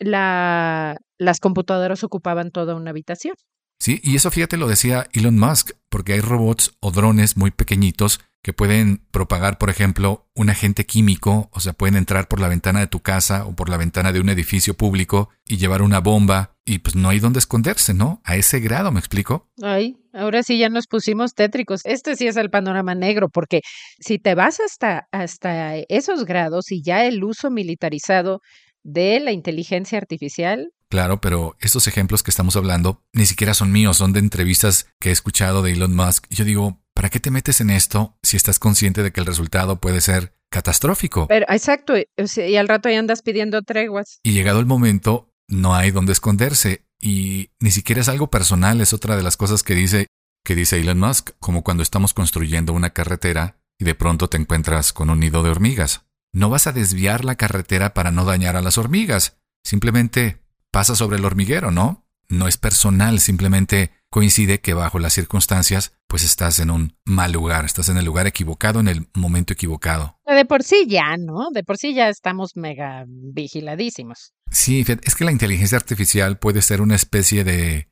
[0.00, 3.36] la, las computadoras ocupaban toda una habitación.
[3.78, 8.20] Sí, y eso fíjate lo decía Elon Musk, porque hay robots o drones muy pequeñitos
[8.42, 12.80] que pueden propagar, por ejemplo, un agente químico, o sea, pueden entrar por la ventana
[12.80, 16.56] de tu casa o por la ventana de un edificio público y llevar una bomba
[16.64, 18.20] y pues no hay dónde esconderse, ¿no?
[18.24, 19.48] A ese grado, ¿me explico?
[19.62, 21.80] Ay, ahora sí ya nos pusimos tétricos.
[21.84, 23.60] Este sí es el panorama negro, porque
[23.98, 28.40] si te vas hasta, hasta esos grados y ya el uso militarizado
[28.82, 30.72] de la inteligencia artificial.
[30.88, 35.10] Claro, pero estos ejemplos que estamos hablando ni siquiera son míos, son de entrevistas que
[35.10, 36.26] he escuchado de Elon Musk.
[36.30, 39.80] Yo digo, ¿para qué te metes en esto si estás consciente de que el resultado
[39.80, 41.26] puede ser catastrófico?
[41.28, 44.20] Pero, exacto, y al rato ya andas pidiendo treguas.
[44.22, 46.86] Y llegado el momento, no hay donde esconderse.
[47.00, 50.06] Y ni siquiera es algo personal, es otra de las cosas que dice,
[50.44, 54.92] que dice Elon Musk, como cuando estamos construyendo una carretera y de pronto te encuentras
[54.92, 56.07] con un nido de hormigas.
[56.32, 59.38] No vas a desviar la carretera para no dañar a las hormigas.
[59.64, 62.06] Simplemente pasa sobre el hormiguero, ¿no?
[62.28, 67.64] No es personal, simplemente coincide que bajo las circunstancias, pues estás en un mal lugar,
[67.64, 70.18] estás en el lugar equivocado, en el momento equivocado.
[70.26, 71.50] De por sí ya, ¿no?
[71.52, 74.32] De por sí ya estamos mega vigiladísimos.
[74.50, 77.90] Sí, es que la inteligencia artificial puede ser una especie de...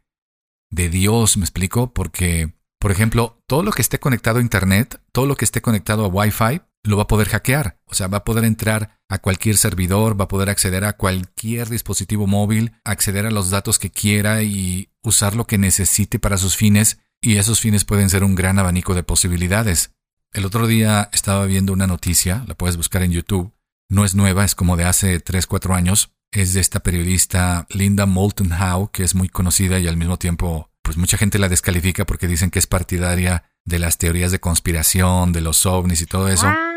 [0.70, 5.26] de Dios, me explico, porque, por ejemplo, todo lo que esté conectado a Internet, todo
[5.26, 7.78] lo que esté conectado a Wi-Fi, lo va a poder hackear.
[7.86, 11.68] O sea, va a poder entrar a cualquier servidor, va a poder acceder a cualquier
[11.68, 16.56] dispositivo móvil, acceder a los datos que quiera y usar lo que necesite para sus
[16.56, 16.98] fines.
[17.20, 19.90] Y esos fines pueden ser un gran abanico de posibilidades.
[20.32, 23.52] El otro día estaba viendo una noticia, la puedes buscar en YouTube.
[23.88, 26.10] No es nueva, es como de hace 3-4 años.
[26.32, 30.70] Es de esta periodista Linda Moulton Howe, que es muy conocida y al mismo tiempo,
[30.82, 35.32] pues mucha gente la descalifica porque dicen que es partidaria de las teorías de conspiración,
[35.32, 36.46] de los ovnis y todo eso.
[36.46, 36.75] Ah,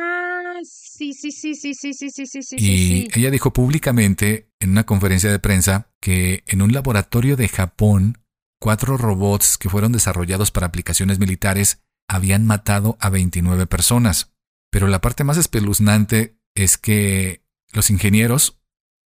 [0.99, 2.55] Sí, sí, sí, sí, sí, sí, sí, sí, sí.
[2.59, 8.17] Y ella dijo públicamente en una conferencia de prensa que en un laboratorio de Japón,
[8.59, 14.33] cuatro robots que fueron desarrollados para aplicaciones militares habían matado a 29 personas.
[14.71, 18.59] Pero la parte más espeluznante es que los ingenieros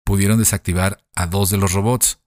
[0.06, 2.20] pudieron desactivar a dos de los robots,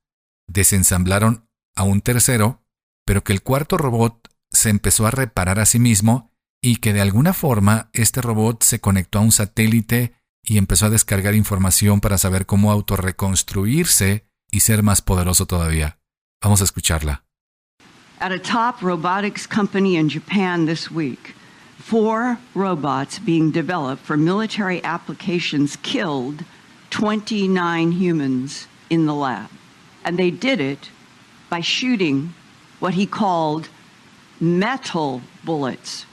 [0.48, 2.64] desensamblaron a un tercero,
[3.06, 6.31] pero que el cuarto robot se empezó a reparar a sí mismo
[6.62, 10.90] y que de alguna forma este robot se conectó a un satélite y empezó a
[10.90, 15.98] descargar información para saber cómo autorreconstruirse y ser más poderoso todavía.
[16.40, 17.24] Vamos a escucharla.
[18.20, 21.34] At a top robotics company in Japan this week,
[21.78, 26.44] four robots being developed for military applications killed
[26.90, 29.48] 29 humans in the lab.
[30.04, 30.90] And they did it
[31.50, 32.34] by shooting
[32.78, 33.68] what he called
[34.40, 36.06] metal bullets.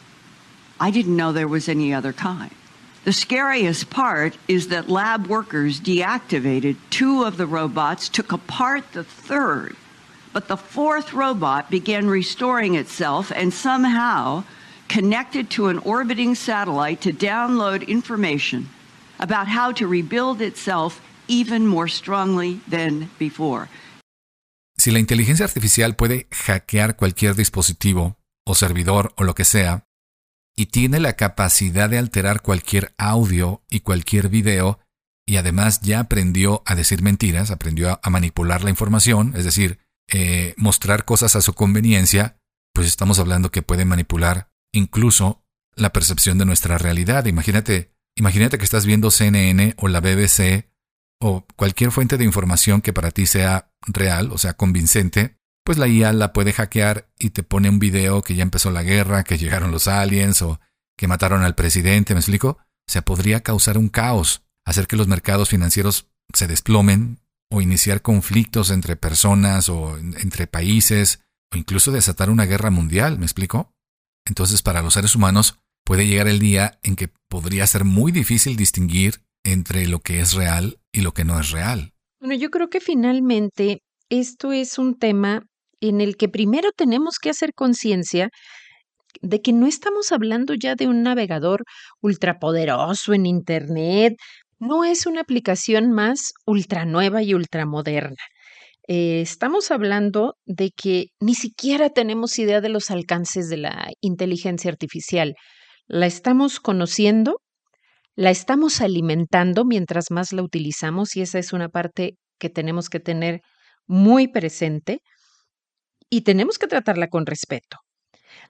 [0.80, 2.52] I didn't know there was any other kind.
[3.06, 9.04] The scariest part is that lab workers deactivated two of the robots, took apart the
[9.04, 9.76] third,
[10.34, 14.44] but the fourth robot began restoring itself and somehow
[14.88, 18.70] connected to an orbiting satellite to download information
[19.20, 23.70] about how to rebuild itself even more strongly than before.
[24.78, 28.16] Si la inteligencia artificial puede hackear cualquier dispositivo
[28.46, 29.84] o servidor o lo que sea,
[30.60, 34.80] y tiene la capacidad de alterar cualquier audio y cualquier video,
[35.26, 39.80] y además ya aprendió a decir mentiras, aprendió a manipular la información, es decir,
[40.12, 42.42] eh, mostrar cosas a su conveniencia,
[42.74, 45.46] pues estamos hablando que puede manipular incluso
[45.78, 47.26] la percepción de nuestra realidad.
[47.26, 50.74] Imagínate, imagínate que estás viendo CNN o la BBC
[51.22, 55.39] o cualquier fuente de información que para ti sea real, o sea, convincente,
[55.70, 58.82] pues la IA la puede hackear y te pone un video que ya empezó la
[58.82, 60.60] guerra, que llegaron los aliens o
[60.98, 62.58] que mataron al presidente, ¿me explico?
[62.58, 67.20] O sea, podría causar un caos, hacer que los mercados financieros se desplomen
[67.52, 71.20] o iniciar conflictos entre personas o entre países
[71.54, 73.72] o incluso desatar una guerra mundial, ¿me explico?
[74.26, 78.56] Entonces, para los seres humanos puede llegar el día en que podría ser muy difícil
[78.56, 81.94] distinguir entre lo que es real y lo que no es real.
[82.20, 85.46] Bueno, yo creo que finalmente esto es un tema
[85.82, 88.30] en el que primero tenemos que hacer conciencia
[89.22, 91.64] de que no estamos hablando ya de un navegador
[92.02, 94.16] ultrapoderoso en Internet,
[94.60, 98.24] no es una aplicación más ultra nueva y ultramoderna.
[98.88, 104.72] Eh, estamos hablando de que ni siquiera tenemos idea de los alcances de la inteligencia
[104.72, 105.36] artificial.
[105.88, 107.40] La estamos conociendo,
[108.16, 113.00] la estamos alimentando mientras más la utilizamos y esa es una parte que tenemos que
[113.00, 113.42] tener
[113.86, 115.02] muy presente
[116.10, 117.78] y tenemos que tratarla con respeto.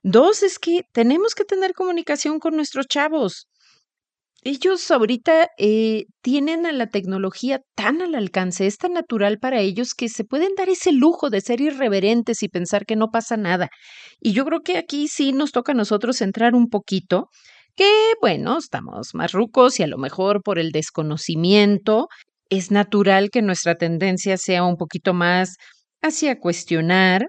[0.03, 3.47] Dos es que tenemos que tener comunicación con nuestros chavos.
[4.41, 9.93] Ellos ahorita eh, tienen a la tecnología tan al alcance, es tan natural para ellos
[9.93, 13.69] que se pueden dar ese lujo de ser irreverentes y pensar que no pasa nada.
[14.21, 17.29] Y yo creo que aquí sí nos toca a nosotros entrar un poquito,
[17.75, 17.89] que
[18.21, 22.07] bueno, estamos más rucos y a lo mejor por el desconocimiento
[22.49, 25.57] es natural que nuestra tendencia sea un poquito más
[26.01, 27.27] hacia cuestionar,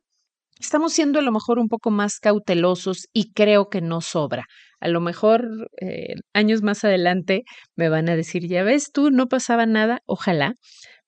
[0.60, 4.44] estamos siendo a lo mejor un poco más cautelosos y creo que no sobra.
[4.80, 7.42] A lo mejor eh, años más adelante
[7.76, 10.54] me van a decir, ya ves tú, no pasaba nada, ojalá,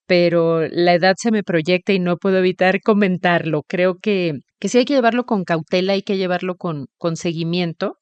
[0.07, 3.63] pero la edad se me proyecta y no puedo evitar comentarlo.
[3.67, 7.99] Creo que, que sí hay que llevarlo con cautela, hay que llevarlo con, con seguimiento.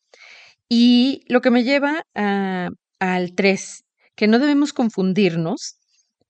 [0.69, 3.85] Y lo que me lleva a, al 3,
[4.17, 5.77] que no debemos confundirnos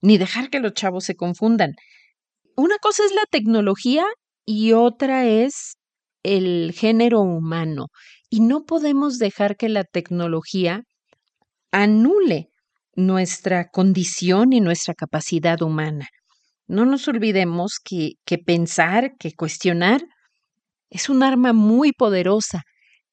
[0.03, 1.75] ni dejar que los chavos se confundan.
[2.57, 4.05] Una cosa es la tecnología
[4.51, 5.77] y otra es
[6.25, 7.87] el género humano.
[8.29, 10.83] Y no podemos dejar que la tecnología
[11.71, 12.49] anule
[12.97, 16.09] nuestra condición y nuestra capacidad humana.
[16.67, 20.03] No nos olvidemos que, que pensar, que cuestionar,
[20.91, 22.63] es un arma muy poderosa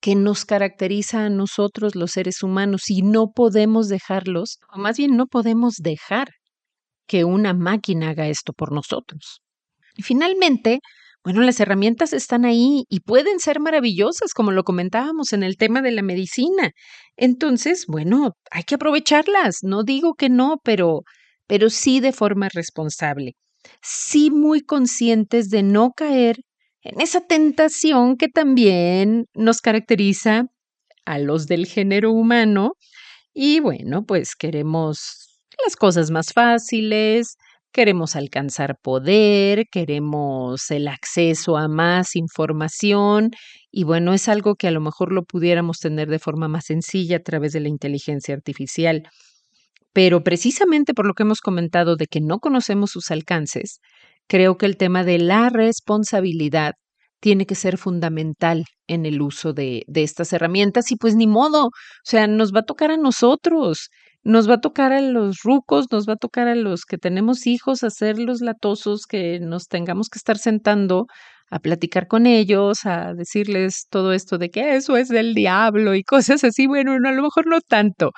[0.02, 5.15] que nos caracteriza a nosotros los seres humanos y no podemos dejarlos, o más bien
[5.15, 6.30] no podemos dejar
[7.06, 9.41] que una máquina haga esto por nosotros.
[9.97, 10.80] Y finalmente,
[11.23, 15.82] bueno, las herramientas están ahí y pueden ser maravillosas, como lo comentábamos en el tema
[15.82, 16.71] de la medicina.
[17.17, 19.60] Entonces, bueno, hay que aprovecharlas.
[19.63, 21.01] No digo que no, pero,
[21.47, 23.34] pero sí de forma responsable.
[23.82, 26.38] Sí muy conscientes de no caer
[26.82, 30.45] en esa tentación que también nos caracteriza
[31.06, 32.73] a los del género humano.
[33.34, 37.38] Y bueno, pues queremos las cosas más fáciles,
[37.71, 43.32] queremos alcanzar poder, queremos el acceso a más información
[43.71, 47.17] y bueno, es algo que a lo mejor lo pudiéramos tener de forma más sencilla
[47.17, 49.03] a través de la inteligencia artificial.
[49.93, 53.80] Pero precisamente por lo que hemos comentado de que no conocemos sus alcances,
[54.27, 56.73] creo que el tema de la responsabilidad
[57.19, 61.71] tiene que ser fundamental en el uso de, estas herramientas y pues ni modo, o
[62.03, 63.89] sea, nos va a tocar a nosotros
[64.27, 67.47] nos va a tocar a los rucos, nos va a tocar a los que tenemos
[67.47, 71.07] hijos hacer los latosos, que nos tengamos que estar sentando
[71.49, 76.03] a platicar con ellos, a decirles todo esto de que eso es del diablo y
[76.03, 76.67] cosas así.
[76.67, 78.11] Bueno, no, a lo mejor no tanto,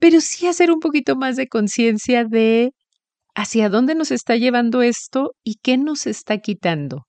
[0.00, 2.72] pero sí hacer un poquito más de conciencia de
[3.34, 7.04] hacia dónde nos está llevando esto y qué nos está quitando.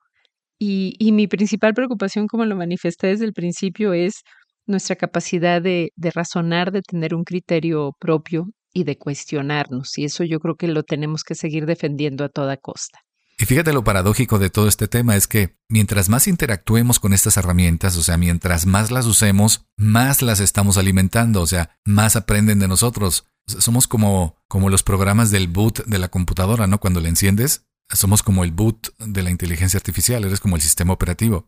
[0.60, 4.24] Y, y mi principal preocupación, como lo manifesté desde el principio, es
[4.70, 9.98] nuestra capacidad de, razonar, de tener un criterio propio y de cuestionarnos.
[9.98, 13.00] Y eso yo creo que lo tenemos que seguir defendiendo a toda costa.
[13.38, 17.38] Y fíjate lo paradójico de todo este tema es que mientras más interactuemos con estas
[17.38, 22.60] herramientas, o sea, mientras más las usemos, más las estamos alimentando, o sea, más aprenden
[22.60, 23.28] de nosotros.
[23.48, 26.80] Somos como, como los programas del boot de la computadora, ¿no?
[26.80, 30.94] Cuando la enciendes, somos como el boot de la inteligencia artificial, eres como el sistema
[30.94, 31.48] operativo.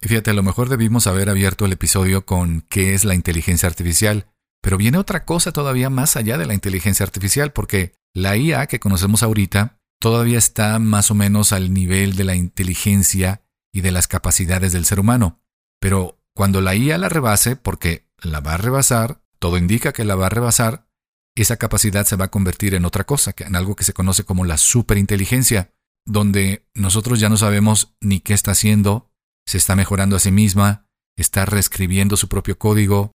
[0.00, 3.68] Y fíjate, a lo mejor debimos haber abierto el episodio con qué es la inteligencia
[3.68, 4.26] artificial,
[4.62, 8.80] pero viene otra cosa todavía más allá de la inteligencia artificial, porque la IA que
[8.80, 14.08] conocemos ahorita todavía está más o menos al nivel de la inteligencia y de las
[14.08, 15.40] capacidades del ser humano.
[15.80, 20.16] Pero cuando la IA la rebase, porque la va a rebasar, todo indica que la
[20.16, 20.86] va a rebasar,
[21.36, 24.44] esa capacidad se va a convertir en otra cosa, en algo que se conoce como
[24.44, 25.72] la superinteligencia,
[26.06, 29.09] donde nosotros ya no sabemos ni qué está haciendo,
[29.50, 30.86] se está mejorando a sí misma,
[31.16, 33.10] está reescribiendo su propio código,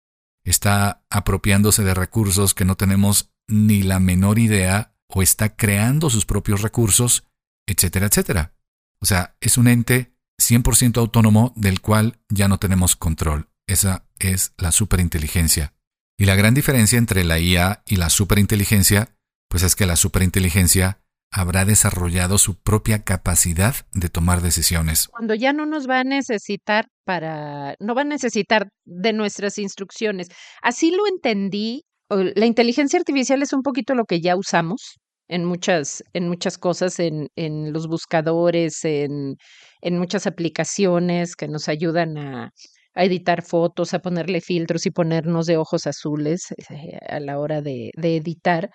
[0.44, 6.26] está apropiándose de recursos que no tenemos ni la menor idea o está creando sus
[6.26, 7.22] propios recursos,
[7.68, 8.52] etcétera, etcétera.
[9.00, 13.48] O sea, es un ente 100% autónomo del cual ya no tenemos control.
[13.68, 15.72] Esa es la superinteligencia.
[16.18, 19.16] Y la gran diferencia entre la IA y la superinteligencia,
[19.48, 20.98] pues es que la superinteligencia
[21.34, 25.08] habrá desarrollado su propia capacidad de tomar decisiones.
[25.08, 30.28] Cuando ya no nos va a necesitar para, no va a necesitar de nuestras instrucciones.
[30.62, 36.04] Así lo entendí la inteligencia artificial es un poquito lo que ya usamos en muchas,
[36.12, 39.36] en muchas cosas, en, en los buscadores, en,
[39.80, 42.50] en, muchas aplicaciones que nos ayudan a,
[42.94, 47.62] a, editar fotos, a ponerle filtros y ponernos de ojos azules eh, a la hora
[47.62, 48.70] de, de editar.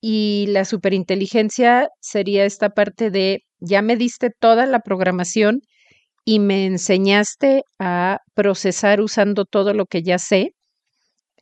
[0.00, 5.60] Y la superinteligencia sería esta parte de, ya me diste toda la programación
[6.24, 10.54] y me enseñaste a procesar usando todo lo que ya sé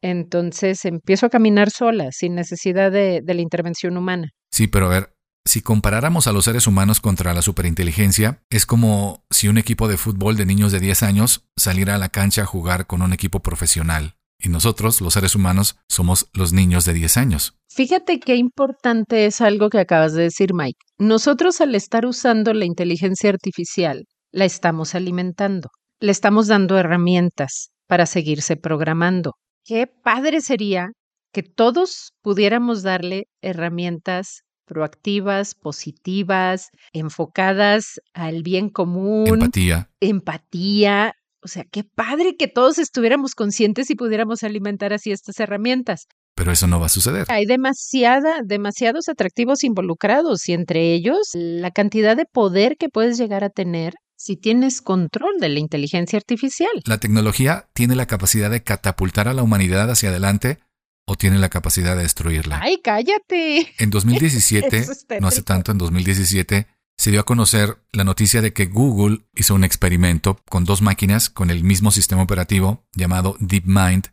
[0.02, 4.30] entonces empiezo a caminar sola, sin necesidad de, la intervención humana.
[4.50, 9.24] Sí, pero a ver, si comparáramos a los seres humanos contra la superinteligencia, es como
[9.30, 12.46] si un equipo de fútbol de niños de 10 años saliera a la cancha a
[12.46, 14.14] jugar con un equipo profesional.
[14.40, 17.54] Y nosotros, los seres humanos, somos los niños de 10 años.
[17.68, 20.78] Fíjate qué importante es algo que acabas de decir, Mike.
[20.98, 25.70] Nosotros al estar usando la inteligencia artificial, la estamos alimentando,
[26.00, 29.32] le estamos dando herramientas para seguirse programando
[29.68, 30.88] qué padre sería
[31.30, 39.28] que todos pudiéramos darle herramientas proactivas, positivas, enfocadas al bien común.
[39.28, 39.90] Empatía.
[40.00, 41.14] Empatía.
[41.48, 46.06] O sea, qué padre que todos estuviéramos conscientes y pudiéramos alimentar así estas herramientas.
[46.34, 47.24] Pero eso no va a suceder.
[47.30, 53.44] Hay demasiada, demasiados atractivos involucrados y entre ellos la cantidad de poder que puedes llegar
[53.44, 56.68] a tener si tienes control de la inteligencia artificial.
[56.84, 60.58] ¿La tecnología tiene la capacidad de catapultar a la humanidad hacia adelante
[61.06, 62.60] o tiene la capacidad de destruirla?
[62.60, 63.72] ¡Ay, cállate!
[63.78, 64.86] En 2017,
[65.18, 66.66] no hace tanto, en 2017,
[66.98, 71.30] se dio a conocer la noticia de que Google hizo un experimento con dos máquinas
[71.30, 74.08] con el mismo sistema operativo llamado DeepMind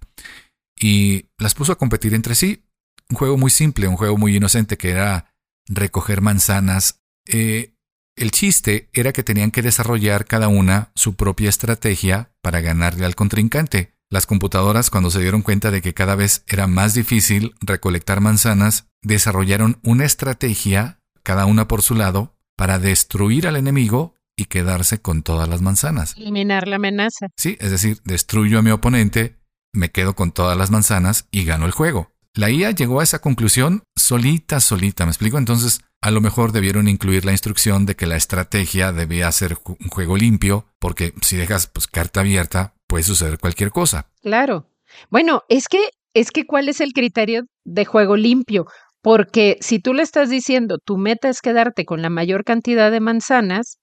[0.80, 2.63] y las puso a competir entre sí.
[3.10, 5.34] Un juego muy simple, un juego muy inocente que era
[5.67, 7.02] recoger manzanas.
[7.26, 7.74] Eh,
[8.15, 13.15] el chiste era que tenían que desarrollar cada una su propia estrategia para ganarle al
[13.15, 13.93] contrincante.
[14.12, 18.88] Las computadoras, cuando se dieron cuenta de que cada vez era más difícil recolectar manzanas,
[19.02, 25.24] desarrollaron una estrategia, cada una por su lado, para destruir al enemigo y quedarse con
[25.24, 26.15] todas las manzanas.
[26.18, 27.28] Eliminar la amenaza.
[27.38, 29.38] Sí, es decir, destruyo a mi oponente,
[29.74, 32.12] me quedo con todas las manzanas y gano el juego.
[32.34, 35.38] La IA llegó a esa conclusión solita, solita, ¿me explico?
[35.38, 39.89] Entonces, a lo mejor debieron incluir la instrucción de que la estrategia debía ser un
[39.89, 44.12] juego limpio, porque si dejas pues, carta abierta, puede suceder cualquier cosa.
[44.22, 44.70] Claro.
[45.10, 48.68] Bueno, es que, es que ¿cuál es el criterio de juego limpio?
[49.06, 53.00] Porque si tú le estás diciendo tu meta es quedarte con la mayor cantidad de
[53.00, 53.78] manzanas,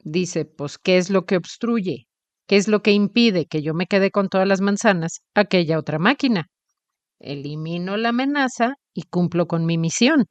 [0.00, 2.08] dice, pues, ¿qué es lo que obstruye?
[2.48, 5.20] ¿Qué es lo que impide que yo me quede con todas las manzanas?
[5.36, 6.46] Aquella otra máquina.
[7.20, 10.24] Elimino la amenaza y cumplo con mi misión.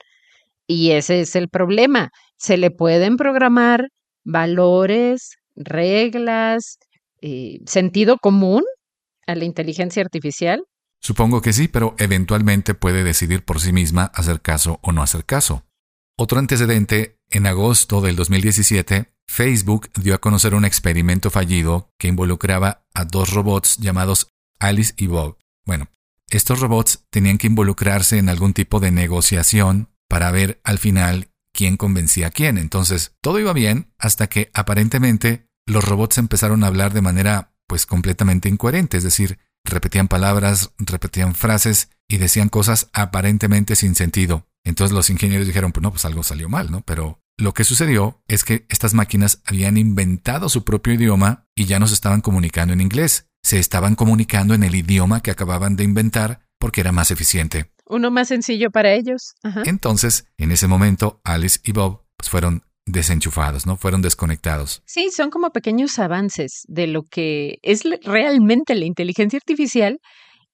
[0.67, 2.09] Y ese es el problema.
[2.35, 3.87] Se le pueden programar
[4.25, 6.77] valores, reglas,
[7.21, 8.63] eh, sentido común
[9.27, 10.61] a la inteligencia artificial.
[11.05, 15.23] Supongo que sí, pero eventualmente puede decidir por sí misma hacer caso o no hacer
[15.23, 15.63] caso.
[16.17, 22.87] Otro antecedente, en agosto del 2017, Facebook dio a conocer un experimento fallido que involucraba
[22.95, 25.37] a dos robots llamados Alice y Bob.
[25.63, 25.89] Bueno,
[26.31, 31.77] estos robots tenían que involucrarse en algún tipo de negociación para ver al final quién
[31.77, 32.57] convencía a quién.
[32.57, 37.85] Entonces, todo iba bien hasta que aparentemente los robots empezaron a hablar de manera pues
[37.85, 44.47] completamente incoherente, es decir, repetían palabras, repetían frases y decían cosas aparentemente sin sentido.
[44.63, 46.81] Entonces los ingenieros dijeron, pues no, pues algo salió mal, ¿no?
[46.81, 51.79] Pero lo que sucedió es que estas máquinas habían inventado su propio idioma y ya
[51.79, 55.83] no se estaban comunicando en inglés, se estaban comunicando en el idioma que acababan de
[55.83, 57.71] inventar porque era más eficiente.
[57.87, 59.35] Uno más sencillo para ellos.
[59.65, 63.77] Entonces, en ese momento, Alice y Bob pues, fueron desenchufados, ¿no?
[63.77, 64.81] Fueron desconectados.
[64.85, 69.99] Sí, son como pequeños avances de lo que es realmente la inteligencia artificial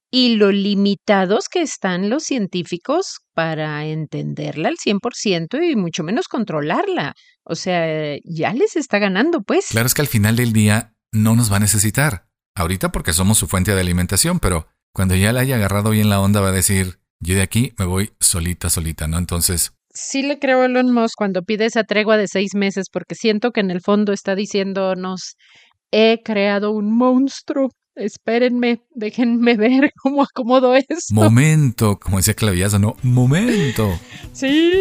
[0.10, 7.14] y lo limitados que están los científicos para entenderla al 100% y mucho menos controlarla.
[7.44, 9.68] O sea, ya les está ganando, pues.
[9.70, 12.28] Claro, es que al final del día no nos va a necesitar.
[12.56, 16.20] Ahorita porque somos su fuente de alimentación, pero cuando ya la haya agarrado bien la
[16.20, 19.18] onda va a decir, yo de aquí me voy solita, solita, ¿no?
[19.18, 19.74] Entonces...
[19.94, 23.52] Sí le creo a Elon Musk cuando pide esa tregua de seis meses porque siento
[23.52, 25.36] que en el fondo está diciéndonos,
[25.92, 30.96] he creado un monstruo espérenme, déjenme ver cómo acomodo esto.
[31.12, 32.96] Momento, como decía Clavillazo, ¿no?
[33.04, 34.00] Momento.
[34.34, 34.74] Sí,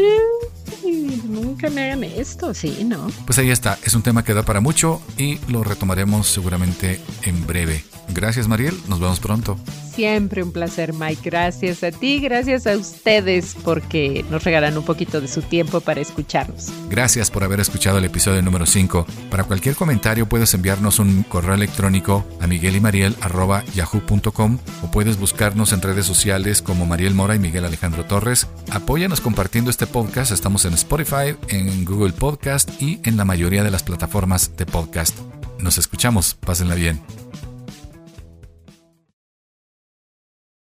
[0.90, 3.08] nunca me hagan esto, sí, ¿no?
[3.26, 7.46] Pues ahí está, es un tema que da para mucho y lo retomaremos seguramente en
[7.46, 7.84] breve.
[8.08, 9.56] Gracias Mariel, nos vemos pronto.
[9.94, 15.20] Siempre un placer Mike, gracias a ti, gracias a ustedes porque nos regalan un poquito
[15.20, 16.72] de su tiempo para escucharnos.
[16.88, 19.06] Gracias por haber escuchado el episodio número 5.
[19.30, 26.06] Para cualquier comentario puedes enviarnos un correo electrónico a miguelymariel.yahoo.com o puedes buscarnos en redes
[26.06, 28.46] sociales como Mariel Mora y Miguel Alejandro Torres.
[28.70, 33.70] Apóyanos compartiendo este podcast, estamos en Spotify, en Google Podcast y en la mayoría de
[33.70, 35.16] las plataformas de podcast.
[35.58, 37.00] Nos escuchamos, pásenla bien.